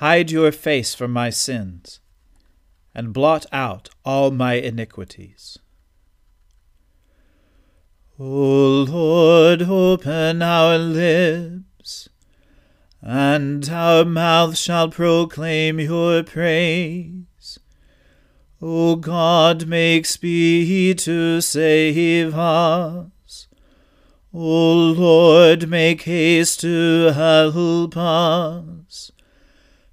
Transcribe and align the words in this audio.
hide 0.00 0.30
your 0.30 0.50
face 0.50 0.94
from 0.94 1.12
my 1.12 1.28
sins, 1.28 2.00
and 2.94 3.12
blot 3.12 3.44
out 3.52 3.90
all 4.02 4.30
my 4.30 4.54
iniquities. 4.54 5.58
O 8.18 8.86
Lord, 8.88 9.60
open 9.60 10.40
our 10.40 10.78
lips, 10.78 12.08
and 13.02 13.68
our 13.68 14.06
mouth 14.06 14.56
shall 14.56 14.88
proclaim 14.88 15.78
your 15.78 16.22
praise. 16.22 17.58
O 18.62 18.96
God, 18.96 19.66
make 19.66 20.06
speed 20.06 20.98
to 21.00 21.42
save 21.42 22.34
us. 22.34 23.48
O 24.32 24.74
Lord, 24.96 25.68
make 25.68 26.00
haste 26.02 26.60
to 26.62 27.12
help 27.12 27.98
us. 27.98 29.12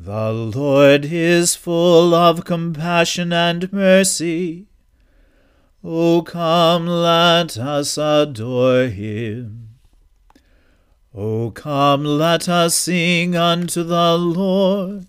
The 0.00 0.30
Lord 0.30 1.06
is 1.06 1.56
full 1.56 2.14
of 2.14 2.44
compassion 2.44 3.32
and 3.32 3.72
mercy. 3.72 4.68
O 5.82 6.22
come, 6.22 6.86
let 6.86 7.58
us 7.58 7.98
adore 7.98 8.84
him. 8.84 9.70
O 11.12 11.50
come, 11.50 12.04
let 12.04 12.48
us 12.48 12.76
sing 12.76 13.34
unto 13.34 13.82
the 13.82 14.16
Lord. 14.16 15.08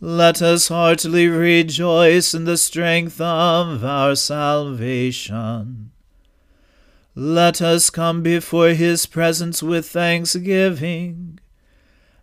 Let 0.00 0.40
us 0.40 0.68
heartily 0.68 1.28
rejoice 1.28 2.32
in 2.32 2.44
the 2.44 2.56
strength 2.56 3.20
of 3.20 3.84
our 3.84 4.16
salvation. 4.16 5.90
Let 7.14 7.60
us 7.60 7.90
come 7.90 8.22
before 8.22 8.70
his 8.70 9.04
presence 9.04 9.62
with 9.62 9.86
thanksgiving 9.86 11.40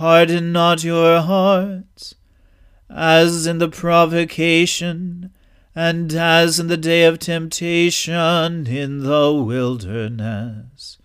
Harden 0.00 0.50
not 0.50 0.82
your 0.82 1.20
hearts, 1.20 2.14
as 2.88 3.46
in 3.46 3.58
the 3.58 3.68
provocation, 3.68 5.30
and 5.74 6.14
as 6.14 6.58
in 6.58 6.68
the 6.68 6.78
day 6.78 7.04
of 7.04 7.18
temptation 7.18 8.66
in 8.66 9.00
the 9.00 9.30
wilderness, 9.34 10.96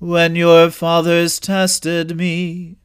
when 0.00 0.34
your 0.34 0.72
fathers 0.72 1.38
tested 1.38 2.16
me, 2.16 2.78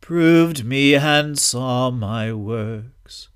proved 0.00 0.64
me, 0.64 0.96
and 0.96 1.38
saw 1.38 1.92
my 1.92 2.32
works. 2.32 3.28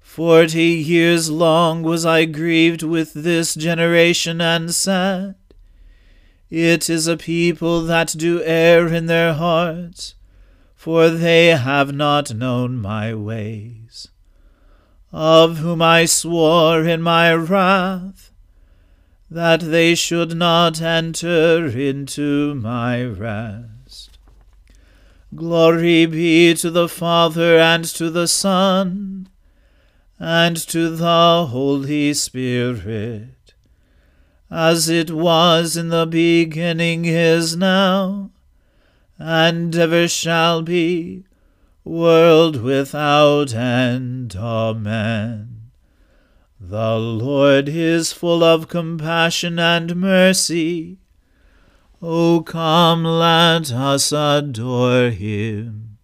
Forty 0.00 0.70
years 0.70 1.30
long 1.30 1.82
was 1.82 2.06
I 2.06 2.24
grieved 2.24 2.82
with 2.82 3.12
this 3.12 3.54
generation, 3.54 4.40
and 4.40 4.74
said, 4.74 5.34
it 6.54 6.88
is 6.88 7.08
a 7.08 7.16
people 7.16 7.82
that 7.82 8.14
do 8.16 8.40
err 8.44 8.86
in 8.86 9.06
their 9.06 9.34
hearts, 9.34 10.14
for 10.76 11.10
they 11.10 11.48
have 11.48 11.92
not 11.92 12.32
known 12.32 12.76
my 12.76 13.12
ways. 13.12 14.08
Of 15.12 15.58
whom 15.58 15.82
I 15.82 16.04
swore 16.04 16.84
in 16.84 17.02
my 17.02 17.34
wrath, 17.34 18.30
that 19.28 19.60
they 19.60 19.96
should 19.96 20.36
not 20.36 20.80
enter 20.80 21.66
into 21.66 22.54
my 22.54 23.02
rest. 23.02 24.18
Glory 25.34 26.06
be 26.06 26.54
to 26.54 26.70
the 26.70 26.88
Father 26.88 27.58
and 27.58 27.84
to 27.84 28.10
the 28.10 28.28
Son 28.28 29.28
and 30.20 30.56
to 30.68 30.94
the 30.94 31.46
Holy 31.50 32.14
Spirit 32.14 33.33
as 34.54 34.88
it 34.88 35.10
was 35.10 35.76
in 35.76 35.88
the 35.88 36.06
beginning 36.06 37.04
is 37.04 37.56
now, 37.56 38.30
and 39.18 39.74
ever 39.74 40.06
shall 40.06 40.62
be, 40.62 41.24
world 41.82 42.62
without 42.62 43.52
end. 43.52 44.36
Amen. 44.36 45.70
The 46.60 46.96
Lord 46.96 47.68
is 47.68 48.12
full 48.12 48.44
of 48.44 48.68
compassion 48.68 49.58
and 49.58 49.96
mercy. 49.96 50.98
O 52.00 52.40
come, 52.42 53.02
let 53.02 53.72
us 53.72 54.12
adore 54.12 55.10
him. 55.10 55.98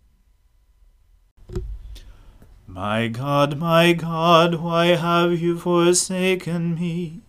My 2.66 3.06
God, 3.06 3.59
my 3.59 3.93
God, 3.93 4.56
why 4.56 4.87
have 4.97 5.41
you 5.41 5.56
forsaken 5.56 6.75
me? 6.75 7.21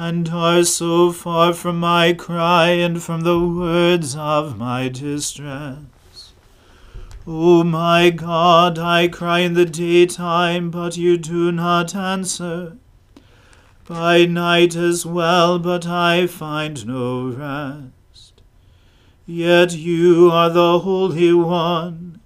And 0.00 0.28
are 0.28 0.62
so 0.62 1.10
far 1.10 1.52
from 1.52 1.80
my 1.80 2.12
cry 2.12 2.68
and 2.68 3.02
from 3.02 3.22
the 3.22 3.40
words 3.40 4.14
of 4.14 4.56
my 4.56 4.88
distress. 4.88 6.32
O 7.26 7.64
my 7.64 8.10
God, 8.10 8.78
I 8.78 9.08
cry 9.08 9.40
in 9.40 9.54
the 9.54 9.64
daytime, 9.64 10.70
but 10.70 10.96
you 10.96 11.18
do 11.18 11.50
not 11.50 11.96
answer. 11.96 12.76
By 13.88 14.24
night 14.24 14.76
as 14.76 15.04
well, 15.04 15.58
but 15.58 15.84
I 15.84 16.28
find 16.28 16.86
no 16.86 17.26
rest. 17.30 18.40
Yet 19.26 19.74
you 19.74 20.30
are 20.30 20.48
the 20.48 20.78
Holy 20.78 21.32
One, 21.32 22.20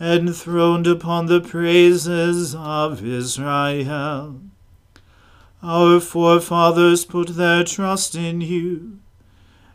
enthroned 0.00 0.86
upon 0.86 1.26
the 1.26 1.42
praises 1.42 2.54
of 2.54 3.04
Israel. 3.04 4.40
Our 5.66 5.98
forefathers 5.98 7.06
put 7.06 7.36
their 7.36 7.64
trust 7.64 8.14
in 8.14 8.42
you. 8.42 8.98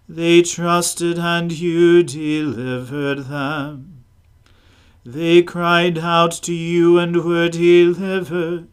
They 0.07 0.43
trusted 0.43 1.17
and 1.17 1.51
you 1.51 2.03
delivered 2.03 3.25
them. 3.25 4.03
They 5.03 5.41
cried 5.41 5.97
out 5.97 6.31
to 6.43 6.53
you 6.53 6.99
and 6.99 7.25
were 7.25 7.49
delivered. 7.49 8.67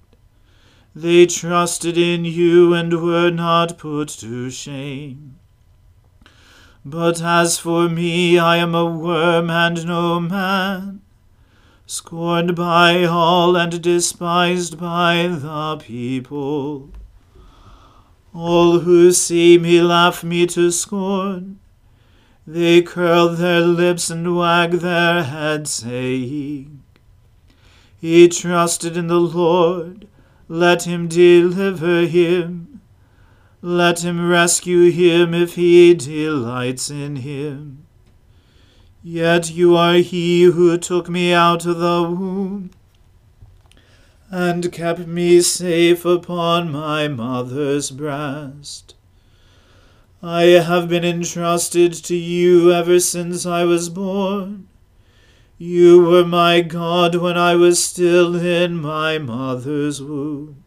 They 0.94 1.24
trusted 1.24 1.96
in 1.96 2.26
you 2.26 2.74
and 2.74 3.02
were 3.02 3.30
not 3.30 3.78
put 3.78 4.08
to 4.20 4.50
shame. 4.50 5.38
But 6.84 7.22
as 7.22 7.58
for 7.58 7.88
me, 7.88 8.38
I 8.38 8.58
am 8.58 8.74
a 8.74 8.84
worm 8.84 9.48
and 9.48 9.86
no 9.86 10.20
man, 10.20 11.00
scorned 11.86 12.54
by 12.54 13.04
all 13.04 13.56
and 13.56 13.80
despised 13.80 14.78
by 14.78 15.28
the 15.28 15.78
people. 15.78 16.92
All 18.36 18.80
who 18.80 19.12
see 19.12 19.56
me 19.56 19.80
laugh 19.80 20.22
me 20.22 20.46
to 20.48 20.70
scorn. 20.70 21.58
They 22.46 22.82
curl 22.82 23.30
their 23.30 23.62
lips 23.62 24.10
and 24.10 24.36
wag 24.36 24.72
their 24.72 25.22
heads, 25.22 25.70
saying, 25.72 26.82
He 27.98 28.28
trusted 28.28 28.94
in 28.94 29.06
the 29.06 29.18
Lord, 29.18 30.06
let 30.48 30.82
him 30.82 31.08
deliver 31.08 32.02
him. 32.02 32.82
Let 33.62 34.04
him 34.04 34.28
rescue 34.28 34.90
him 34.90 35.32
if 35.32 35.54
he 35.54 35.94
delights 35.94 36.90
in 36.90 37.16
him. 37.16 37.86
Yet 39.02 39.50
you 39.50 39.74
are 39.76 39.94
he 39.94 40.42
who 40.42 40.76
took 40.76 41.08
me 41.08 41.32
out 41.32 41.64
of 41.64 41.78
the 41.78 42.02
womb 42.02 42.70
and 44.30 44.72
kept 44.72 45.06
me 45.06 45.40
safe 45.40 46.04
upon 46.04 46.72
my 46.72 47.08
mother's 47.08 47.90
breast. 47.90 48.94
I 50.22 50.42
have 50.42 50.88
been 50.88 51.04
entrusted 51.04 51.92
to 52.04 52.16
you 52.16 52.72
ever 52.72 52.98
since 52.98 53.46
I 53.46 53.64
was 53.64 53.88
born. 53.88 54.66
You 55.58 56.02
were 56.04 56.24
my 56.24 56.60
God 56.60 57.14
when 57.14 57.38
I 57.38 57.54
was 57.54 57.82
still 57.82 58.34
in 58.36 58.76
my 58.76 59.18
mother's 59.18 60.02
womb. 60.02 60.64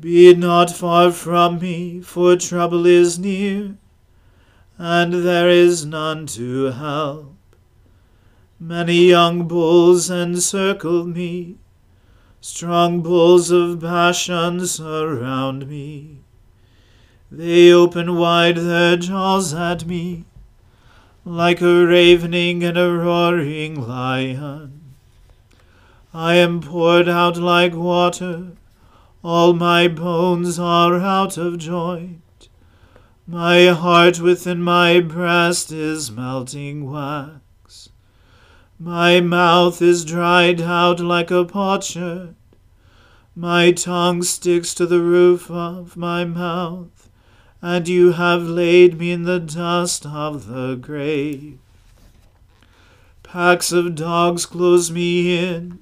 Be 0.00 0.34
not 0.34 0.70
far 0.70 1.12
from 1.12 1.60
me, 1.60 2.00
for 2.00 2.36
trouble 2.36 2.84
is 2.84 3.18
near, 3.18 3.76
and 4.76 5.12
there 5.12 5.48
is 5.48 5.86
none 5.86 6.26
to 6.26 6.72
help. 6.72 7.36
Many 8.58 9.08
young 9.08 9.46
bulls 9.46 10.10
encircle 10.10 11.06
me, 11.06 11.56
strong 12.44 13.00
bulls 13.00 13.50
of 13.50 13.80
Bashan 13.80 14.66
surround 14.66 15.66
me. 15.66 16.18
They 17.32 17.72
open 17.72 18.16
wide 18.16 18.58
their 18.58 18.98
jaws 18.98 19.54
at 19.54 19.86
me, 19.86 20.24
like 21.24 21.62
a 21.62 21.86
ravening 21.86 22.62
and 22.62 22.76
a 22.76 22.92
roaring 22.92 23.88
lion. 23.88 24.94
I 26.12 26.34
am 26.34 26.60
poured 26.60 27.08
out 27.08 27.38
like 27.38 27.72
water, 27.72 28.48
all 29.22 29.54
my 29.54 29.88
bones 29.88 30.58
are 30.58 31.00
out 31.00 31.38
of 31.38 31.56
joint. 31.56 32.50
My 33.26 33.68
heart 33.68 34.20
within 34.20 34.60
my 34.60 35.00
breast 35.00 35.72
is 35.72 36.10
melting 36.10 36.90
wax. 36.92 37.43
My 38.84 39.22
mouth 39.22 39.80
is 39.80 40.04
dried 40.04 40.60
out 40.60 41.00
like 41.00 41.30
a 41.30 41.46
potsherd. 41.46 42.34
My 43.34 43.72
tongue 43.72 44.22
sticks 44.22 44.74
to 44.74 44.84
the 44.84 45.00
roof 45.00 45.50
of 45.50 45.96
my 45.96 46.26
mouth 46.26 47.08
and 47.62 47.88
you 47.88 48.12
have 48.12 48.42
laid 48.42 48.98
me 48.98 49.10
in 49.10 49.22
the 49.22 49.40
dust 49.40 50.04
of 50.04 50.48
the 50.48 50.74
grave. 50.74 51.58
Packs 53.22 53.72
of 53.72 53.94
dogs 53.94 54.44
close 54.44 54.90
me 54.90 55.34
in, 55.42 55.78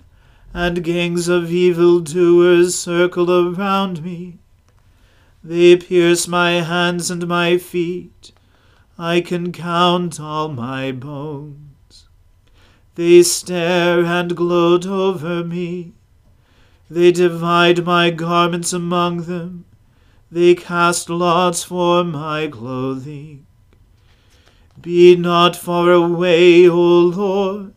and 0.54 0.84
gangs 0.84 1.26
of 1.26 1.50
evil 1.50 1.98
doers 1.98 2.76
circle 2.76 3.32
around 3.32 4.04
me. 4.04 4.38
They 5.42 5.74
pierce 5.74 6.28
my 6.28 6.60
hands 6.60 7.10
and 7.10 7.26
my 7.26 7.58
feet. 7.58 8.30
I 8.96 9.20
can 9.20 9.50
count 9.50 10.20
all 10.20 10.50
my 10.50 10.92
bones. 10.92 11.71
They 12.94 13.22
stare 13.22 14.04
and 14.04 14.36
gloat 14.36 14.86
over 14.86 15.44
me. 15.44 15.92
They 16.90 17.12
divide 17.12 17.84
my 17.84 18.10
garments 18.10 18.72
among 18.72 19.22
them 19.22 19.64
they 20.32 20.54
cast 20.54 21.10
lots 21.10 21.62
for 21.62 22.02
my 22.02 22.48
clothing. 22.48 23.44
Be 24.80 25.14
not 25.14 25.54
far 25.54 25.92
away, 25.92 26.66
O 26.66 26.74
Lord. 26.74 27.74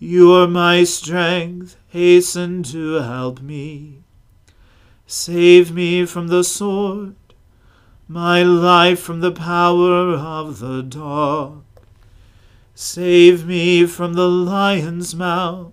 You 0.00 0.32
are 0.32 0.48
my 0.48 0.82
strength. 0.82 1.76
Hasten 1.86 2.64
to 2.64 2.94
help 2.94 3.40
me. 3.40 4.02
Save 5.06 5.72
me 5.72 6.04
from 6.04 6.26
the 6.26 6.42
sword, 6.42 7.14
my 8.08 8.42
life 8.42 8.98
from 8.98 9.20
the 9.20 9.30
power 9.30 10.14
of 10.14 10.58
the 10.58 10.82
dog. 10.82 11.62
Save 12.84 13.46
me 13.46 13.86
from 13.86 14.14
the 14.14 14.28
lion's 14.28 15.14
mouth, 15.14 15.72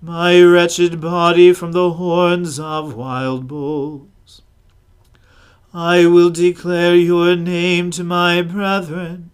my 0.00 0.40
wretched 0.40 0.98
body 0.98 1.52
from 1.52 1.72
the 1.72 1.92
horns 1.92 2.58
of 2.58 2.94
wild 2.94 3.46
bulls. 3.46 4.40
I 5.74 6.06
will 6.06 6.30
declare 6.30 6.96
your 6.96 7.36
name 7.36 7.90
to 7.90 8.02
my 8.02 8.40
brethren. 8.40 9.30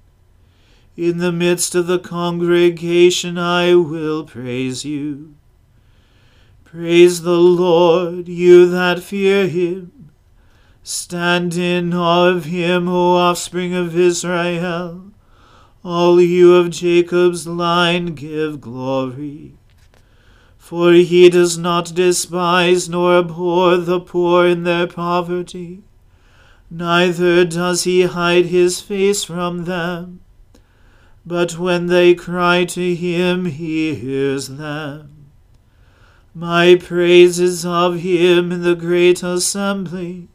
In 0.96 1.18
the 1.18 1.30
midst 1.30 1.76
of 1.76 1.86
the 1.86 2.00
congregation 2.00 3.38
I 3.38 3.76
will 3.76 4.24
praise 4.24 4.84
you. 4.84 5.36
Praise 6.64 7.22
the 7.22 7.38
Lord, 7.38 8.26
you 8.26 8.68
that 8.68 9.04
fear 9.04 9.46
him. 9.46 10.10
Stand 10.82 11.54
in 11.54 11.94
awe 11.94 12.26
of 12.26 12.46
him, 12.46 12.88
O 12.88 13.14
offspring 13.14 13.72
of 13.72 13.96
Israel. 13.96 15.11
All 15.84 16.20
you 16.20 16.54
of 16.54 16.70
Jacob's 16.70 17.46
line 17.46 18.14
give 18.14 18.60
glory. 18.60 19.54
For 20.58 20.92
he 20.92 21.28
does 21.28 21.58
not 21.58 21.94
despise 21.94 22.88
nor 22.88 23.18
abhor 23.18 23.76
the 23.76 24.00
poor 24.00 24.46
in 24.46 24.62
their 24.62 24.86
poverty 24.86 25.82
neither 26.72 27.44
does 27.44 27.84
he 27.84 28.02
hide 28.02 28.46
his 28.46 28.80
face 28.80 29.24
from 29.24 29.66
them. 29.66 30.20
But 31.24 31.58
when 31.58 31.86
they 31.86 32.14
cry 32.14 32.64
to 32.64 32.94
him, 32.94 33.44
he 33.44 33.94
hears 33.94 34.48
them. 34.48 35.26
My 36.34 36.76
praise 36.76 37.38
is 37.38 37.66
of 37.66 38.00
him 38.00 38.50
in 38.50 38.62
the 38.62 38.74
great 38.74 39.22
assembly. 39.22 40.28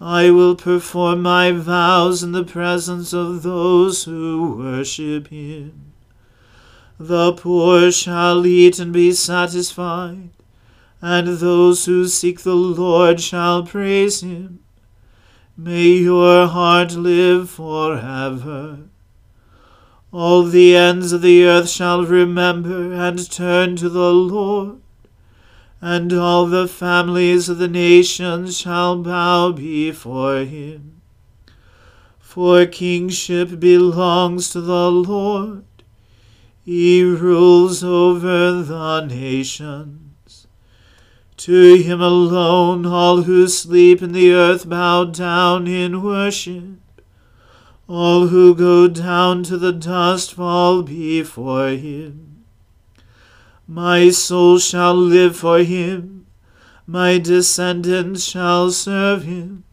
I 0.00 0.30
will 0.30 0.56
perform 0.56 1.22
my 1.22 1.52
vows 1.52 2.22
in 2.22 2.32
the 2.32 2.44
presence 2.44 3.12
of 3.12 3.42
those 3.42 4.04
who 4.04 4.56
worship 4.58 5.28
him. 5.28 5.92
The 6.98 7.32
poor 7.32 7.90
shall 7.90 8.46
eat 8.46 8.78
and 8.78 8.92
be 8.92 9.12
satisfied, 9.12 10.30
and 11.00 11.26
those 11.38 11.84
who 11.86 12.06
seek 12.06 12.40
the 12.40 12.54
Lord 12.54 13.20
shall 13.20 13.64
praise 13.64 14.20
him. 14.20 14.60
May 15.56 15.88
your 15.88 16.48
heart 16.48 16.92
live 16.92 17.50
forever. 17.50 18.78
All 20.12 20.44
the 20.44 20.76
ends 20.76 21.12
of 21.12 21.22
the 21.22 21.44
earth 21.44 21.68
shall 21.68 22.04
remember 22.04 22.92
and 22.92 23.30
turn 23.30 23.76
to 23.76 23.88
the 23.88 24.12
Lord, 24.12 24.80
and 25.86 26.14
all 26.14 26.46
the 26.46 26.66
families 26.66 27.50
of 27.50 27.58
the 27.58 27.68
nations 27.68 28.56
shall 28.56 28.96
bow 28.96 29.52
before 29.52 30.38
him. 30.38 31.02
For 32.18 32.64
kingship 32.64 33.60
belongs 33.60 34.48
to 34.52 34.62
the 34.62 34.90
Lord, 34.90 35.66
he 36.64 37.02
rules 37.02 37.84
over 37.84 38.62
the 38.62 39.04
nations. 39.04 40.46
To 41.36 41.74
him 41.74 42.00
alone 42.00 42.86
all 42.86 43.24
who 43.24 43.46
sleep 43.46 44.00
in 44.00 44.12
the 44.12 44.32
earth 44.32 44.66
bow 44.66 45.04
down 45.04 45.66
in 45.66 46.02
worship. 46.02 47.02
All 47.86 48.28
who 48.28 48.54
go 48.54 48.88
down 48.88 49.42
to 49.42 49.58
the 49.58 49.72
dust 49.72 50.32
fall 50.32 50.82
before 50.82 51.72
him. 51.72 52.33
My 53.66 54.10
soul 54.10 54.58
shall 54.58 54.94
live 54.94 55.36
for 55.36 55.60
him, 55.60 56.26
my 56.86 57.18
descendants 57.18 58.24
shall 58.24 58.70
serve 58.70 59.24
him. 59.24 59.64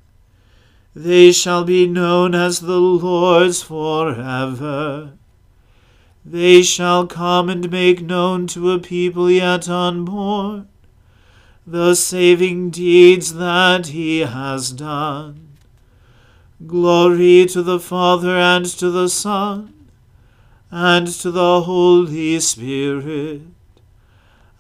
They 0.96 1.32
shall 1.32 1.64
be 1.64 1.88
known 1.88 2.34
as 2.36 2.62
the 2.62 2.80
Lord's 2.80 3.62
forever. 3.62 5.14
They 6.26 6.62
shall 6.62 7.08
come 7.08 7.50
and 7.50 7.72
make 7.72 8.02
known 8.02 8.48
to 8.48 8.72
a 8.72 8.80
people 8.80 9.30
yet 9.30 9.68
unborn 9.68 10.68
the 11.66 11.94
saving 11.96 12.70
deeds 12.70 13.36
that 13.36 13.88
he 13.88 14.20
has 14.20 14.72
done. 14.72 15.58
Glory 16.66 17.46
to 17.46 17.62
the 17.64 17.80
Father 17.80 18.36
and 18.38 18.66
to 18.66 18.90
the 18.90 19.10
Son 19.10 19.74
and 20.70 21.08
to 21.08 21.32
the 21.32 21.62
Holy 21.62 22.40
Spirit, 22.40 23.42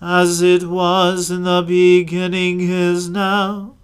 as 0.02 0.42
it 0.42 0.64
was 0.64 1.30
in 1.30 1.44
the 1.44 1.62
beginning 1.62 2.60
is 2.60 3.08
now, 3.08 3.76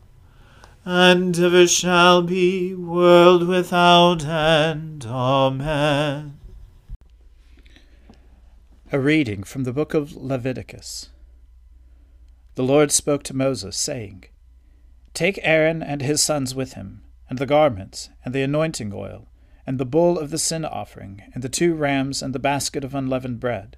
and 0.84 1.38
ever 1.38 1.68
shall 1.68 2.24
be, 2.24 2.74
world 2.74 3.48
without 3.48 4.26
end. 4.26 5.06
Amen. 5.06 6.40
A 8.92 9.00
reading 9.00 9.44
from 9.44 9.64
the 9.64 9.74
book 9.74 9.94
of 9.94 10.16
Leviticus. 10.16 11.10
The 12.56 12.64
Lord 12.64 12.92
spoke 12.92 13.22
to 13.24 13.36
Moses, 13.36 13.78
saying, 13.78 14.24
Take 15.14 15.40
Aaron 15.44 15.84
and 15.84 16.02
his 16.02 16.24
sons 16.24 16.56
with 16.56 16.74
him, 16.74 17.04
and 17.30 17.38
the 17.38 17.46
garments, 17.46 18.10
and 18.26 18.34
the 18.34 18.42
anointing 18.42 18.92
oil, 18.92 19.28
and 19.68 19.78
the 19.78 19.86
bull 19.86 20.18
of 20.18 20.32
the 20.32 20.40
sin 20.40 20.66
offering, 20.66 21.22
and 21.36 21.44
the 21.44 21.50
two 21.50 21.76
rams, 21.76 22.24
and 22.24 22.34
the 22.34 22.40
basket 22.40 22.84
of 22.84 22.96
unleavened 22.96 23.40
bread, 23.40 23.78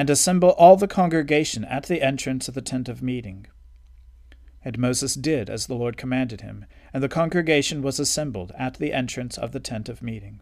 and 0.00 0.08
assemble 0.08 0.48
all 0.52 0.76
the 0.76 0.88
congregation 0.88 1.62
at 1.66 1.82
the 1.82 2.00
entrance 2.00 2.48
of 2.48 2.54
the 2.54 2.62
tent 2.62 2.88
of 2.88 3.02
meeting. 3.02 3.46
And 4.64 4.78
Moses 4.78 5.12
did 5.12 5.50
as 5.50 5.66
the 5.66 5.74
Lord 5.74 5.98
commanded 5.98 6.40
him, 6.40 6.64
and 6.94 7.02
the 7.02 7.08
congregation 7.08 7.82
was 7.82 8.00
assembled 8.00 8.50
at 8.56 8.76
the 8.78 8.94
entrance 8.94 9.36
of 9.36 9.52
the 9.52 9.60
tent 9.60 9.90
of 9.90 10.00
meeting. 10.00 10.40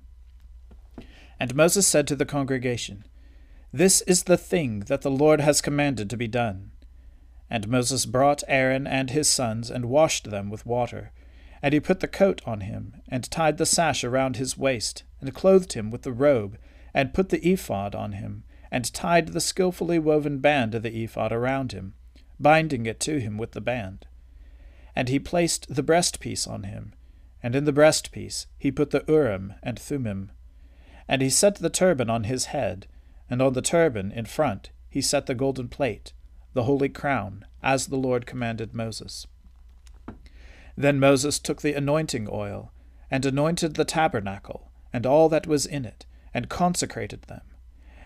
And 1.40 1.56
Moses 1.56 1.88
said 1.88 2.06
to 2.06 2.14
the 2.14 2.24
congregation, 2.24 3.02
This 3.72 4.00
is 4.02 4.22
the 4.22 4.36
thing 4.36 4.84
that 4.86 5.00
the 5.02 5.10
Lord 5.10 5.40
has 5.40 5.60
commanded 5.60 6.08
to 6.10 6.16
be 6.16 6.28
done. 6.28 6.70
And 7.50 7.66
Moses 7.66 8.06
brought 8.06 8.44
Aaron 8.46 8.86
and 8.86 9.10
his 9.10 9.28
sons, 9.28 9.72
and 9.72 9.86
washed 9.86 10.30
them 10.30 10.50
with 10.50 10.66
water. 10.66 11.10
And 11.60 11.74
he 11.74 11.80
put 11.80 11.98
the 11.98 12.06
coat 12.06 12.40
on 12.46 12.60
him, 12.60 12.94
and 13.08 13.28
tied 13.28 13.58
the 13.58 13.66
sash 13.66 14.04
around 14.04 14.36
his 14.36 14.56
waist, 14.56 15.02
and 15.20 15.34
clothed 15.34 15.72
him 15.72 15.90
with 15.90 16.02
the 16.02 16.12
robe, 16.12 16.58
and 16.94 17.12
put 17.12 17.30
the 17.30 17.44
ephod 17.44 17.96
on 17.96 18.12
him, 18.12 18.44
and 18.70 18.92
tied 18.92 19.28
the 19.28 19.40
skilfully 19.40 19.98
woven 19.98 20.38
band 20.38 20.75
of 20.75 20.82
the 20.82 21.04
ephod 21.04 21.32
around 21.32 21.72
him, 21.72 21.94
binding 22.38 22.87
it 22.87 23.00
to 23.00 23.18
him 23.18 23.37
with 23.38 23.52
the 23.52 23.60
band. 23.60 24.06
And 24.94 25.08
he 25.08 25.18
placed 25.18 25.75
the 25.75 25.82
breastpiece 25.82 26.46
on 26.46 26.64
him, 26.64 26.94
and 27.42 27.54
in 27.54 27.64
the 27.64 27.72
breastpiece 27.72 28.46
he 28.58 28.70
put 28.70 28.90
the 28.90 29.04
Urim 29.06 29.54
and 29.62 29.78
Thummim. 29.78 30.32
And 31.06 31.22
he 31.22 31.30
set 31.30 31.56
the 31.56 31.70
turban 31.70 32.10
on 32.10 32.25
his 32.25 32.46
head, 32.46 32.87
and 33.30 33.40
on 33.40 33.52
the 33.52 33.62
turban 33.62 34.12
in 34.12 34.26
front 34.26 34.70
he 34.90 35.00
set 35.00 35.26
the 35.26 35.34
golden 35.34 35.68
plate, 35.68 36.12
the 36.54 36.64
holy 36.64 36.88
crown, 36.88 37.44
as 37.62 37.87
the 37.87 37.96
Lord 37.96 38.26
commanded 38.26 38.75
Moses. 38.75 39.26
Then 40.76 41.00
Moses 41.00 41.38
took 41.38 41.62
the 41.62 41.75
anointing 41.75 42.28
oil, 42.30 42.72
and 43.10 43.25
anointed 43.25 43.75
the 43.75 43.84
tabernacle, 43.84 44.70
and 44.92 45.06
all 45.06 45.28
that 45.28 45.46
was 45.46 45.66
in 45.66 45.84
it, 45.84 46.06
and 46.34 46.48
consecrated 46.48 47.22
them. 47.22 47.42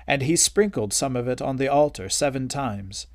And 0.07 0.23
he 0.23 0.37
sprinkled 0.37 0.93
some 0.93 1.17
of 1.17 1.29
it 1.29 1.41
on 1.41 1.57
the 1.57 1.69
altar 1.69 2.09
seven 2.09 2.49
times, 2.49 3.07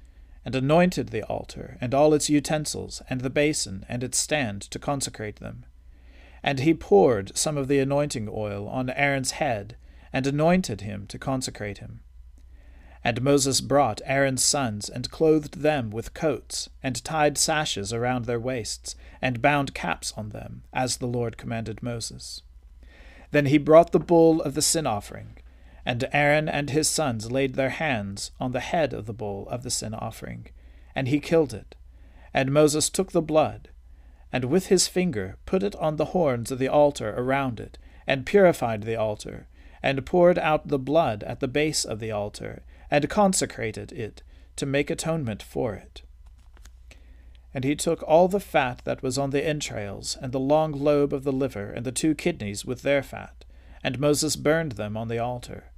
and 0.45 0.55
anointed 0.55 1.09
the 1.09 1.23
altar, 1.23 1.77
and 1.81 1.93
all 1.93 2.13
its 2.13 2.29
utensils, 2.29 3.01
and 3.09 3.21
the 3.21 3.29
basin, 3.29 3.85
and 3.89 4.03
its 4.03 4.17
stand, 4.17 4.61
to 4.61 4.79
consecrate 4.79 5.37
them. 5.37 5.65
And 6.41 6.61
he 6.61 6.73
poured 6.73 7.35
some 7.37 7.57
of 7.57 7.67
the 7.67 7.79
anointing 7.79 8.29
oil 8.31 8.67
on 8.69 8.89
Aaron's 8.91 9.31
head, 9.31 9.75
and 10.13 10.25
anointed 10.25 10.81
him 10.81 11.05
to 11.07 11.19
consecrate 11.19 11.79
him. 11.79 11.99
And 13.03 13.21
Moses 13.21 13.61
brought 13.61 14.01
Aaron's 14.05 14.43
sons, 14.43 14.87
and 14.89 15.11
clothed 15.11 15.61
them 15.61 15.89
with 15.89 16.13
coats, 16.13 16.69
and 16.81 17.03
tied 17.03 17.37
sashes 17.37 17.91
around 17.91 18.25
their 18.25 18.39
waists, 18.39 18.95
and 19.21 19.41
bound 19.41 19.73
caps 19.73 20.13
on 20.15 20.29
them, 20.29 20.63
as 20.71 20.97
the 20.97 21.07
Lord 21.07 21.37
commanded 21.37 21.83
Moses. 21.83 22.41
Then 23.31 23.47
he 23.47 23.57
brought 23.57 23.91
the 23.91 23.99
bull 23.99 24.41
of 24.41 24.53
the 24.53 24.61
sin 24.61 24.87
offering, 24.87 25.37
and 25.87 26.05
Aaron 26.11 26.49
and 26.49 26.69
his 26.69 26.89
sons 26.89 27.31
laid 27.31 27.55
their 27.55 27.69
hands 27.69 28.31
on 28.41 28.51
the 28.51 28.59
head 28.59 28.91
of 28.91 29.05
the 29.05 29.13
bull 29.13 29.47
of 29.47 29.63
the 29.63 29.71
sin 29.71 29.93
offering, 29.93 30.47
and 30.93 31.07
he 31.07 31.17
killed 31.17 31.53
it. 31.53 31.75
And 32.33 32.51
Moses 32.51 32.89
took 32.89 33.13
the 33.13 33.21
blood, 33.21 33.69
and 34.29 34.43
with 34.43 34.67
his 34.67 34.89
finger 34.89 35.37
put 35.45 35.63
it 35.63 35.77
on 35.77 35.95
the 35.95 36.11
horns 36.11 36.51
of 36.51 36.59
the 36.59 36.67
altar 36.67 37.15
around 37.15 37.61
it, 37.61 37.77
and 38.05 38.25
purified 38.25 38.83
the 38.83 38.97
altar, 38.97 39.47
and 39.81 40.05
poured 40.05 40.37
out 40.37 40.67
the 40.67 40.77
blood 40.77 41.23
at 41.23 41.39
the 41.39 41.47
base 41.47 41.85
of 41.85 42.01
the 42.01 42.11
altar, 42.11 42.63
and 42.91 43.09
consecrated 43.09 43.93
it, 43.93 44.23
to 44.57 44.65
make 44.65 44.89
atonement 44.89 45.41
for 45.41 45.73
it. 45.73 46.01
And 47.53 47.63
he 47.63 47.77
took 47.77 48.03
all 48.03 48.27
the 48.27 48.41
fat 48.41 48.81
that 48.83 49.01
was 49.01 49.17
on 49.17 49.29
the 49.29 49.47
entrails, 49.47 50.17
and 50.21 50.33
the 50.33 50.37
long 50.37 50.73
lobe 50.73 51.13
of 51.13 51.23
the 51.23 51.31
liver, 51.31 51.71
and 51.71 51.85
the 51.85 51.93
two 51.93 52.13
kidneys 52.13 52.65
with 52.65 52.81
their 52.81 53.01
fat, 53.01 53.45
and 53.81 53.97
Moses 53.97 54.35
burned 54.35 54.73
them 54.73 54.97
on 54.97 55.07
the 55.07 55.19
altar. 55.19 55.71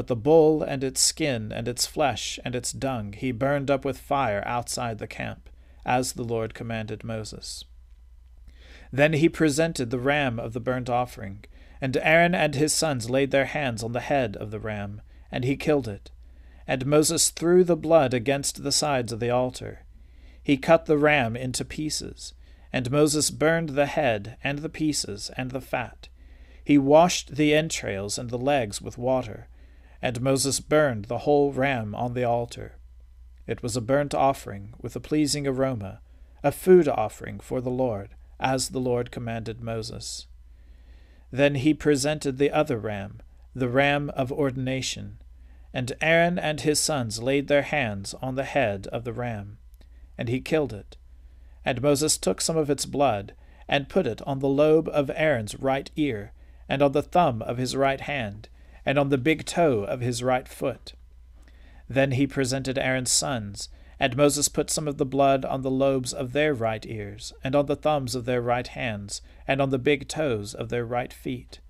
But 0.00 0.06
the 0.06 0.16
bull 0.16 0.62
and 0.62 0.82
its 0.82 0.98
skin 0.98 1.52
and 1.52 1.68
its 1.68 1.84
flesh 1.84 2.40
and 2.42 2.54
its 2.54 2.72
dung 2.72 3.12
he 3.12 3.32
burned 3.32 3.70
up 3.70 3.84
with 3.84 3.98
fire 3.98 4.42
outside 4.46 4.96
the 4.96 5.06
camp, 5.06 5.50
as 5.84 6.14
the 6.14 6.24
Lord 6.24 6.54
commanded 6.54 7.04
Moses. 7.04 7.66
Then 8.90 9.12
he 9.12 9.28
presented 9.28 9.90
the 9.90 9.98
ram 9.98 10.40
of 10.40 10.54
the 10.54 10.58
burnt 10.58 10.88
offering, 10.88 11.44
and 11.82 11.98
Aaron 11.98 12.34
and 12.34 12.54
his 12.54 12.72
sons 12.72 13.10
laid 13.10 13.30
their 13.30 13.44
hands 13.44 13.82
on 13.82 13.92
the 13.92 14.00
head 14.00 14.38
of 14.38 14.50
the 14.50 14.58
ram, 14.58 15.02
and 15.30 15.44
he 15.44 15.54
killed 15.54 15.86
it. 15.86 16.10
And 16.66 16.86
Moses 16.86 17.28
threw 17.28 17.62
the 17.62 17.76
blood 17.76 18.14
against 18.14 18.62
the 18.62 18.72
sides 18.72 19.12
of 19.12 19.20
the 19.20 19.28
altar. 19.28 19.84
He 20.42 20.56
cut 20.56 20.86
the 20.86 20.96
ram 20.96 21.36
into 21.36 21.62
pieces, 21.62 22.32
and 22.72 22.90
Moses 22.90 23.30
burned 23.30 23.76
the 23.76 23.84
head, 23.84 24.38
and 24.42 24.60
the 24.60 24.70
pieces, 24.70 25.30
and 25.36 25.50
the 25.50 25.60
fat. 25.60 26.08
He 26.64 26.78
washed 26.78 27.36
the 27.36 27.54
entrails 27.54 28.16
and 28.16 28.30
the 28.30 28.38
legs 28.38 28.80
with 28.80 28.96
water, 28.96 29.48
and 30.02 30.20
Moses 30.20 30.60
burned 30.60 31.06
the 31.06 31.18
whole 31.18 31.52
ram 31.52 31.94
on 31.94 32.14
the 32.14 32.24
altar. 32.24 32.76
It 33.46 33.62
was 33.62 33.76
a 33.76 33.80
burnt 33.80 34.14
offering 34.14 34.74
with 34.80 34.94
a 34.96 35.00
pleasing 35.00 35.46
aroma, 35.46 36.00
a 36.42 36.52
food 36.52 36.88
offering 36.88 37.40
for 37.40 37.60
the 37.60 37.70
Lord, 37.70 38.10
as 38.38 38.68
the 38.68 38.78
Lord 38.80 39.10
commanded 39.10 39.60
Moses. 39.60 40.26
Then 41.30 41.56
he 41.56 41.74
presented 41.74 42.38
the 42.38 42.50
other 42.50 42.78
ram, 42.78 43.20
the 43.54 43.68
ram 43.68 44.10
of 44.10 44.32
ordination, 44.32 45.18
and 45.72 45.92
Aaron 46.00 46.38
and 46.38 46.60
his 46.60 46.80
sons 46.80 47.22
laid 47.22 47.48
their 47.48 47.62
hands 47.62 48.14
on 48.22 48.34
the 48.34 48.44
head 48.44 48.86
of 48.88 49.04
the 49.04 49.12
ram, 49.12 49.58
and 50.16 50.28
he 50.28 50.40
killed 50.40 50.72
it. 50.72 50.96
And 51.64 51.82
Moses 51.82 52.16
took 52.16 52.40
some 52.40 52.56
of 52.56 52.70
its 52.70 52.86
blood, 52.86 53.34
and 53.68 53.88
put 53.88 54.06
it 54.06 54.22
on 54.22 54.40
the 54.40 54.48
lobe 54.48 54.88
of 54.88 55.10
Aaron's 55.14 55.54
right 55.60 55.90
ear, 55.94 56.32
and 56.68 56.82
on 56.82 56.92
the 56.92 57.02
thumb 57.02 57.42
of 57.42 57.58
his 57.58 57.76
right 57.76 58.00
hand, 58.00 58.48
and 58.84 58.98
on 58.98 59.08
the 59.08 59.18
big 59.18 59.44
toe 59.44 59.84
of 59.84 60.00
his 60.00 60.22
right 60.22 60.48
foot. 60.48 60.94
Then 61.88 62.12
he 62.12 62.26
presented 62.26 62.78
Aaron's 62.78 63.10
sons, 63.10 63.68
and 63.98 64.16
Moses 64.16 64.48
put 64.48 64.70
some 64.70 64.88
of 64.88 64.96
the 64.96 65.04
blood 65.04 65.44
on 65.44 65.62
the 65.62 65.70
lobes 65.70 66.14
of 66.14 66.32
their 66.32 66.54
right 66.54 66.86
ears, 66.86 67.32
and 67.44 67.54
on 67.54 67.66
the 67.66 67.76
thumbs 67.76 68.14
of 68.14 68.24
their 68.24 68.40
right 68.40 68.66
hands, 68.66 69.20
and 69.46 69.60
on 69.60 69.70
the 69.70 69.78
big 69.78 70.08
toes 70.08 70.54
of 70.54 70.70
their 70.70 70.86
right 70.86 71.12
feet. 71.12 71.60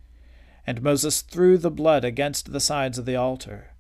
And 0.67 0.83
Moses 0.83 1.23
threw 1.23 1.59
the 1.59 1.71
blood 1.71 2.05
against 2.05 2.53
the 2.53 2.61
sides 2.61 2.99
of 2.99 3.07
the 3.07 3.17
altar. 3.17 3.71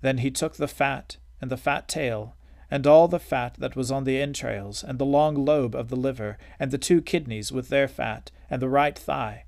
Then 0.00 0.18
he 0.18 0.30
took 0.30 0.56
the 0.56 0.68
fat, 0.68 1.16
and 1.40 1.50
the 1.50 1.56
fat 1.56 1.88
tail, 1.88 2.36
and 2.70 2.86
all 2.86 3.08
the 3.08 3.18
fat 3.18 3.54
that 3.58 3.76
was 3.76 3.90
on 3.90 4.04
the 4.04 4.20
entrails, 4.20 4.82
and 4.82 4.98
the 4.98 5.04
long 5.04 5.34
lobe 5.34 5.74
of 5.74 5.88
the 5.88 5.96
liver, 5.96 6.38
and 6.58 6.70
the 6.70 6.78
two 6.78 7.02
kidneys 7.02 7.50
with 7.50 7.68
their 7.68 7.88
fat, 7.88 8.30
and 8.48 8.62
the 8.62 8.68
right 8.68 8.98
thigh. 8.98 9.44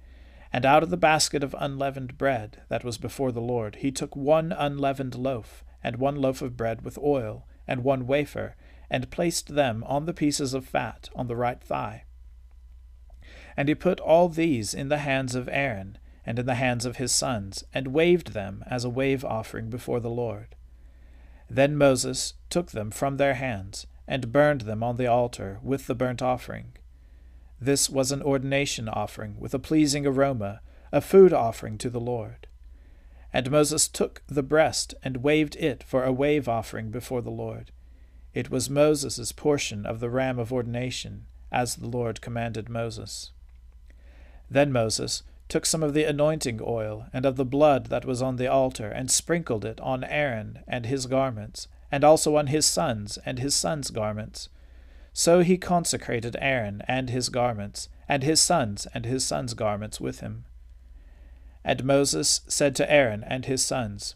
And 0.52 0.66
out 0.66 0.82
of 0.82 0.90
the 0.90 0.96
basket 0.96 1.44
of 1.44 1.54
unleavened 1.58 2.18
bread 2.18 2.62
that 2.68 2.84
was 2.84 2.98
before 2.98 3.30
the 3.30 3.40
Lord, 3.40 3.76
he 3.76 3.92
took 3.92 4.16
one 4.16 4.52
unleavened 4.52 5.14
loaf, 5.14 5.64
and 5.82 5.96
one 5.96 6.16
loaf 6.16 6.42
of 6.42 6.56
bread 6.56 6.82
with 6.82 6.98
oil, 6.98 7.46
and 7.68 7.84
one 7.84 8.06
wafer, 8.06 8.56
and 8.90 9.10
placed 9.10 9.54
them 9.54 9.84
on 9.86 10.06
the 10.06 10.12
pieces 10.12 10.52
of 10.52 10.66
fat 10.66 11.08
on 11.14 11.28
the 11.28 11.36
right 11.36 11.62
thigh. 11.62 12.04
And 13.56 13.68
he 13.68 13.74
put 13.74 14.00
all 14.00 14.28
these 14.28 14.74
in 14.74 14.88
the 14.88 14.98
hands 14.98 15.34
of 15.34 15.48
Aaron, 15.52 15.98
and 16.26 16.38
in 16.38 16.46
the 16.46 16.54
hands 16.56 16.84
of 16.84 16.96
his 16.96 17.12
sons, 17.12 17.64
and 17.72 17.88
waved 17.88 18.32
them 18.32 18.64
as 18.66 18.84
a 18.84 18.90
wave 18.90 19.24
offering 19.24 19.70
before 19.70 20.00
the 20.00 20.10
Lord. 20.10 20.56
Then 21.48 21.76
Moses 21.76 22.34
took 22.48 22.72
them 22.72 22.90
from 22.90 23.16
their 23.16 23.34
hands, 23.34 23.86
and 24.08 24.32
burned 24.32 24.62
them 24.62 24.82
on 24.82 24.96
the 24.96 25.06
altar 25.06 25.60
with 25.62 25.86
the 25.86 25.94
burnt 25.94 26.20
offering. 26.20 26.72
This 27.60 27.90
was 27.90 28.10
an 28.10 28.22
ordination 28.22 28.88
offering 28.88 29.38
with 29.38 29.52
a 29.52 29.58
pleasing 29.58 30.06
aroma, 30.06 30.60
a 30.92 31.00
food 31.00 31.32
offering 31.32 31.76
to 31.78 31.90
the 31.90 32.00
Lord. 32.00 32.46
And 33.32 33.50
Moses 33.50 33.86
took 33.86 34.22
the 34.26 34.42
breast 34.42 34.94
and 35.02 35.18
waved 35.18 35.56
it 35.56 35.84
for 35.84 36.04
a 36.04 36.12
wave 36.12 36.48
offering 36.48 36.90
before 36.90 37.20
the 37.20 37.30
Lord. 37.30 37.70
It 38.32 38.50
was 38.50 38.70
Moses's 38.70 39.32
portion 39.32 39.84
of 39.84 40.00
the 40.00 40.10
ram 40.10 40.38
of 40.38 40.52
ordination, 40.52 41.26
as 41.52 41.76
the 41.76 41.88
Lord 41.88 42.20
commanded 42.20 42.68
Moses. 42.68 43.32
Then 44.50 44.72
Moses 44.72 45.22
took 45.48 45.66
some 45.66 45.82
of 45.82 45.94
the 45.94 46.04
anointing 46.04 46.60
oil 46.62 47.06
and 47.12 47.26
of 47.26 47.36
the 47.36 47.44
blood 47.44 47.86
that 47.86 48.04
was 48.04 48.22
on 48.22 48.36
the 48.36 48.46
altar, 48.46 48.88
and 48.88 49.10
sprinkled 49.10 49.64
it 49.64 49.80
on 49.80 50.02
Aaron 50.04 50.60
and 50.66 50.86
his 50.86 51.06
garments, 51.06 51.68
and 51.92 52.04
also 52.04 52.36
on 52.36 52.46
his 52.46 52.66
sons 52.66 53.18
and 53.26 53.38
his 53.38 53.54
sons' 53.54 53.90
garments. 53.90 54.48
So 55.12 55.40
he 55.40 55.58
consecrated 55.58 56.36
Aaron 56.40 56.82
and 56.86 57.10
his 57.10 57.28
garments, 57.28 57.88
and 58.08 58.22
his 58.22 58.40
sons 58.40 58.86
and 58.94 59.04
his 59.04 59.24
sons' 59.24 59.54
garments 59.54 60.00
with 60.00 60.20
him. 60.20 60.44
And 61.64 61.84
Moses 61.84 62.40
said 62.48 62.74
to 62.76 62.90
Aaron 62.90 63.24
and 63.24 63.44
his 63.44 63.64
sons, 63.64 64.14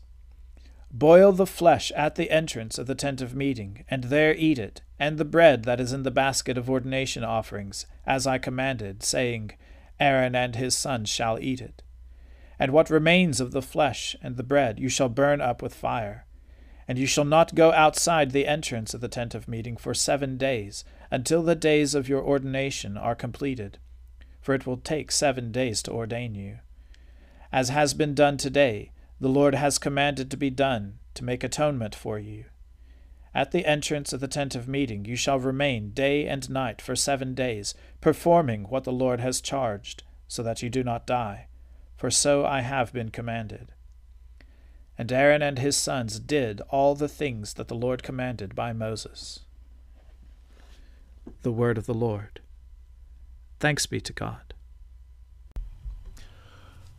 Boil 0.90 1.32
the 1.32 1.46
flesh 1.46 1.90
at 1.92 2.14
the 2.14 2.30
entrance 2.30 2.78
of 2.78 2.86
the 2.86 2.94
tent 2.94 3.20
of 3.20 3.34
meeting, 3.34 3.84
and 3.90 4.04
there 4.04 4.34
eat 4.34 4.58
it, 4.58 4.80
and 4.98 5.18
the 5.18 5.24
bread 5.24 5.64
that 5.64 5.80
is 5.80 5.92
in 5.92 6.04
the 6.04 6.10
basket 6.10 6.56
of 6.56 6.70
ordination 6.70 7.24
offerings, 7.24 7.86
as 8.06 8.26
I 8.26 8.38
commanded, 8.38 9.02
saying, 9.02 9.52
Aaron 9.98 10.36
and 10.36 10.54
his 10.54 10.76
sons 10.76 11.08
shall 11.08 11.38
eat 11.40 11.60
it. 11.60 11.82
And 12.58 12.72
what 12.72 12.90
remains 12.90 13.40
of 13.40 13.50
the 13.50 13.62
flesh 13.62 14.14
and 14.22 14.36
the 14.36 14.44
bread 14.44 14.78
you 14.78 14.88
shall 14.88 15.08
burn 15.08 15.40
up 15.40 15.62
with 15.62 15.74
fire. 15.74 16.26
And 16.86 16.98
you 16.98 17.06
shall 17.06 17.24
not 17.24 17.54
go 17.54 17.72
outside 17.72 18.30
the 18.32 18.46
entrance 18.46 18.92
of 18.92 19.00
the 19.00 19.08
tent 19.08 19.34
of 19.34 19.48
meeting 19.48 19.76
for 19.76 19.94
seven 19.94 20.36
days, 20.36 20.84
until 21.10 21.42
the 21.42 21.54
days 21.54 21.94
of 21.94 22.08
your 22.08 22.22
ordination 22.22 22.96
are 22.98 23.14
completed, 23.14 23.78
for 24.40 24.54
it 24.54 24.66
will 24.66 24.76
take 24.76 25.10
seven 25.10 25.50
days 25.52 25.82
to 25.82 25.92
ordain 25.92 26.34
you. 26.34 26.58
as 27.54 27.68
has 27.68 27.94
been 27.94 28.14
done 28.14 28.36
today, 28.36 28.90
the 29.20 29.28
Lord 29.28 29.54
has 29.54 29.78
commanded 29.78 30.28
to 30.30 30.36
be 30.36 30.50
done 30.50 30.98
to 31.14 31.24
make 31.24 31.44
atonement 31.44 31.94
for 31.94 32.18
you. 32.18 32.46
At 33.32 33.52
the 33.52 33.64
entrance 33.64 34.12
of 34.12 34.20
the 34.20 34.28
tent 34.28 34.56
of 34.56 34.66
meeting 34.66 35.04
you 35.04 35.14
shall 35.14 35.38
remain 35.38 35.90
day 35.90 36.26
and 36.26 36.50
night 36.50 36.82
for 36.82 36.96
seven 36.96 37.32
days, 37.32 37.74
performing 38.00 38.64
what 38.64 38.82
the 38.82 38.92
Lord 38.92 39.20
has 39.20 39.40
charged, 39.40 40.02
so 40.26 40.42
that 40.42 40.62
you 40.62 40.68
do 40.68 40.82
not 40.82 41.06
die. 41.06 41.46
For 41.96 42.10
so 42.10 42.44
I 42.44 42.60
have 42.60 42.92
been 42.92 43.10
commanded. 43.10 43.72
And 44.96 45.10
Aaron 45.10 45.42
and 45.42 45.58
his 45.58 45.76
sons 45.76 46.20
did 46.20 46.60
all 46.70 46.94
the 46.94 47.08
things 47.08 47.54
that 47.54 47.68
the 47.68 47.74
Lord 47.74 48.02
commanded 48.02 48.54
by 48.54 48.72
Moses. 48.72 49.40
The 51.42 51.52
Word 51.52 51.78
of 51.78 51.86
the 51.86 51.94
Lord. 51.94 52.40
Thanks 53.58 53.86
be 53.86 54.00
to 54.00 54.12
God. 54.12 54.54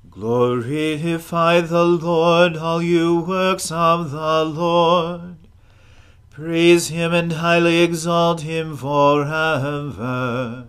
Glorify 0.10 1.62
the 1.62 1.86
Lord, 1.86 2.58
all 2.58 2.82
you 2.82 3.20
works 3.20 3.72
of 3.72 4.12
the 4.12 4.46
Lord. 4.46 5.36
Praise 6.32 6.90
him 6.90 7.14
and 7.14 7.32
highly 7.32 7.82
exalt 7.82 8.42
him 8.42 8.76
forever. 8.76 10.66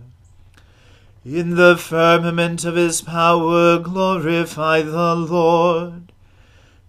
In 1.25 1.55
the 1.55 1.75
firmament 1.75 2.63
of 2.63 2.75
his 2.75 3.01
power 3.01 3.79
glorify 3.79 4.81
the 4.81 5.15
Lord. 5.15 6.06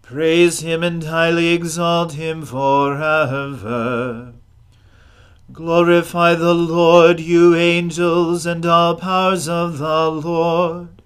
Praise 0.08 0.60
him 0.60 0.82
and 0.82 1.04
highly 1.04 1.48
exalt 1.48 2.14
him 2.14 2.42
forever. 2.42 4.32
Glorify 5.52 6.34
the 6.34 6.54
Lord, 6.54 7.20
you 7.20 7.54
angels, 7.54 8.46
and 8.46 8.64
all 8.64 8.94
powers 8.94 9.50
of 9.50 9.76
the 9.76 10.10
Lord. 10.10 11.02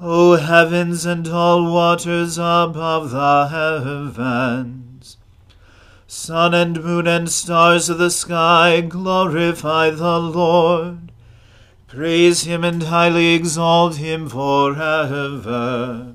O 0.00 0.36
heavens 0.36 1.04
and 1.04 1.26
all 1.26 1.72
waters 1.72 2.38
above 2.38 3.10
the 3.10 3.48
heavens. 3.48 5.16
Sun 6.06 6.54
and 6.54 6.80
moon 6.80 7.08
and 7.08 7.28
stars 7.28 7.88
of 7.88 7.98
the 7.98 8.08
sky, 8.08 8.82
glorify 8.82 9.90
the 9.90 10.20
Lord. 10.20 11.10
Praise 11.88 12.44
him 12.44 12.62
and 12.62 12.84
highly 12.84 13.34
exalt 13.34 13.96
him 13.96 14.28
forever. 14.28 16.14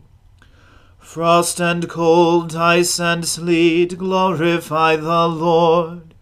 Frost 1.01 1.59
and 1.59 1.89
cold, 1.89 2.55
ice 2.55 2.99
and 2.99 3.27
sleet, 3.27 3.97
glorify 3.97 4.95
the 4.95 5.27
Lord. 5.27 6.13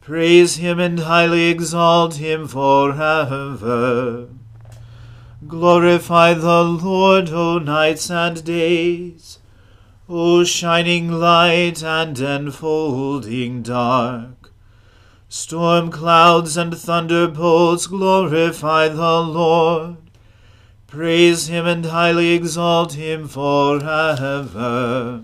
Praise 0.00 0.56
him 0.56 0.80
and 0.80 0.98
highly 1.00 1.50
exalt 1.50 2.14
him 2.14 2.48
forever. 2.48 4.28
Glorify 5.46 6.34
the 6.34 6.64
Lord, 6.64 7.28
O 7.30 7.58
nights 7.58 8.10
and 8.10 8.42
days. 8.42 9.38
O 10.08 10.42
shining 10.42 11.12
light 11.12 11.84
and 11.84 12.18
enfolding 12.18 13.62
dark, 13.62 14.50
storm 15.28 15.90
clouds 15.90 16.56
and 16.56 16.74
thunderbolts 16.74 17.86
glorify 17.86 18.88
the 18.88 19.20
Lord. 19.20 20.07
Praise 20.88 21.48
him 21.48 21.66
and 21.66 21.84
highly 21.84 22.30
exalt 22.30 22.94
him 22.94 23.28
forever. 23.28 25.22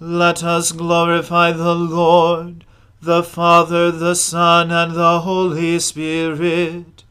Let 0.00 0.42
us 0.42 0.72
glorify 0.72 1.52
the 1.52 1.76
Lord, 1.76 2.64
the 3.00 3.22
Father, 3.22 3.92
the 3.92 4.16
Son, 4.16 4.72
and 4.72 4.96
the 4.96 5.20
Holy 5.20 5.78
Spirit. 5.78 7.04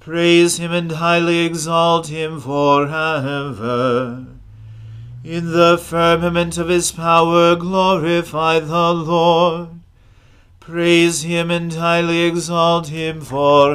Praise 0.00 0.56
him 0.56 0.72
and 0.72 0.92
highly 0.92 1.44
exalt 1.44 2.06
him 2.06 2.40
forever. 2.40 4.24
In 5.22 5.52
the 5.52 5.76
firmament 5.76 6.56
of 6.56 6.70
his 6.70 6.90
power 6.90 7.54
glorify 7.54 8.60
the 8.60 8.94
Lord. 8.94 9.68
Praise 10.58 11.20
him 11.20 11.50
and 11.50 11.70
highly 11.70 12.22
exalt 12.22 12.88
him 12.88 13.20
forever. 13.20 13.74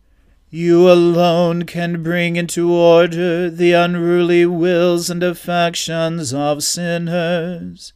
you 0.53 0.91
alone 0.91 1.63
can 1.63 2.03
bring 2.03 2.35
into 2.35 2.69
order 2.73 3.49
the 3.49 3.71
unruly 3.71 4.45
wills 4.45 5.09
and 5.09 5.23
affections 5.23 6.33
of 6.33 6.61
sinners. 6.61 7.93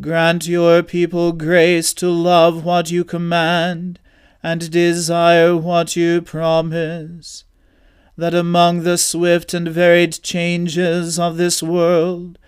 Grant 0.00 0.48
your 0.48 0.82
people 0.82 1.30
grace 1.30 1.94
to 1.94 2.10
love 2.10 2.64
what 2.64 2.90
you 2.90 3.04
command 3.04 4.00
and 4.42 4.72
desire 4.72 5.56
what 5.56 5.94
you 5.94 6.20
promise, 6.20 7.44
that 8.16 8.34
among 8.34 8.82
the 8.82 8.98
swift 8.98 9.54
and 9.54 9.68
varied 9.68 10.20
changes 10.20 11.16
of 11.16 11.36
this 11.36 11.62
world, 11.62 12.40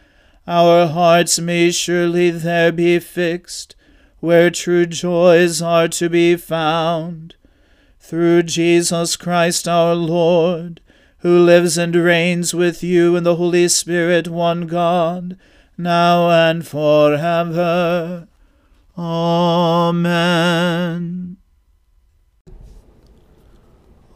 our 0.49 0.89
hearts 0.89 1.39
may 1.39 1.71
surely 1.71 2.31
there 2.31 2.73
be 2.73 2.99
fixed, 2.99 3.77
where 4.19 4.51
true 4.51 4.87
joys 4.87 5.63
are 5.63 5.87
to 5.87 6.09
be 6.09 6.35
found 6.35 7.37
through 8.05 8.43
Jesus 8.43 9.17
Christ 9.17 9.67
our 9.67 9.95
Lord, 9.95 10.83
who 11.21 11.43
lives 11.43 11.79
and 11.79 11.97
reigns 11.97 12.53
with 12.53 12.83
you 12.83 13.17
in 13.17 13.25
the 13.25 13.37
Holy 13.37 13.67
Spirit, 13.69 14.29
one 14.29 14.67
God, 14.67 15.39
now 15.79 16.29
and 16.29 16.67
forever. 16.67 18.29
Amen. 18.99 20.19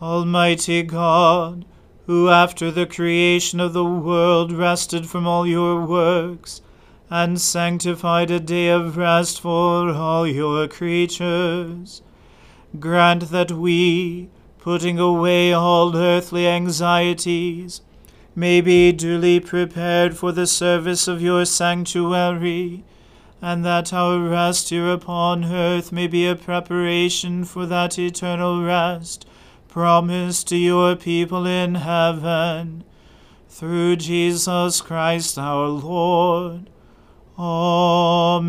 Almighty 0.03 0.83
God, 0.83 1.65
who 2.05 2.29
after 2.29 2.71
the 2.71 2.85
creation 2.85 3.59
of 3.59 3.73
the 3.73 3.87
world 3.87 4.53
rested 4.53 5.09
from 5.09 5.27
all 5.27 5.47
your 5.47 5.87
works, 5.87 6.61
and 7.09 7.41
sanctified 7.41 8.31
a 8.31 8.39
day 8.39 8.69
of 8.69 8.99
rest 8.99 9.41
for 9.41 9.89
all 9.89 10.27
your 10.27 10.69
creatures, 10.69 12.03
grant 12.79 13.31
that 13.31 13.51
we, 13.53 14.29
putting 14.59 14.99
away 14.99 15.53
all 15.53 15.97
earthly 15.97 16.47
anxieties, 16.47 17.81
may 18.35 18.61
be 18.61 18.93
duly 18.93 19.41
prepared 19.41 20.17
for 20.17 20.33
the 20.33 20.47
service 20.47 21.09
of 21.09 21.23
your 21.23 21.45
sanctuary, 21.45 22.85
and 23.41 23.65
that 23.65 23.93
our 23.93 24.19
rest 24.21 24.69
here 24.71 24.93
upon 24.93 25.45
earth 25.45 25.91
may 25.93 26.07
be 26.07 26.27
a 26.27 26.37
preparation 26.37 27.45
for 27.45 27.67
that 27.67 27.99
eternal 27.99 28.63
rest 28.63 29.27
promised 29.69 30.49
to 30.49 30.57
your 30.57 30.97
people 30.97 31.47
in 31.47 31.77
heaven. 31.77 32.83
Through 33.49 33.97
Jesus 33.97 34.81
Christ 34.81 35.39
our 35.39 35.69
Lord. 35.69 36.71
Amen. 37.39 38.49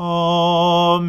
Amen. 0.00 1.08